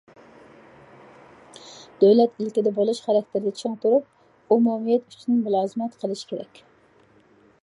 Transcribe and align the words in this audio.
دۆلەت 2.05 2.41
ئىلكىدە 2.41 2.73
بولۇش 2.79 3.03
خاراكتېرىدە 3.09 3.55
چىڭ 3.63 3.77
تۇرۇپ، 3.85 4.11
ئومۇمىيەت 4.57 5.07
ئۈچۈن 5.15 5.41
مۇلازىمەت 5.47 6.03
قىلىش 6.05 6.29
كېرەك. 6.35 6.65